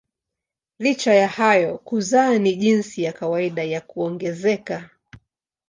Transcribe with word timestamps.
Licha 0.79 1.13
ya 1.13 1.27
hayo 1.27 1.77
kuzaa 1.77 2.37
ni 2.37 2.55
jinsi 2.55 3.03
ya 3.03 3.13
kawaida 3.13 3.63
ya 3.63 3.81
kuongezeka. 3.81 4.89